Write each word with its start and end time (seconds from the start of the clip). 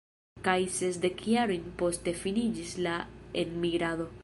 Kaj 0.45 0.53
sesdek 0.77 1.21
jarojn 1.33 1.67
poste 1.83 2.15
finiĝis 2.23 2.73
la 2.87 2.97
enmigrado. 3.45 4.13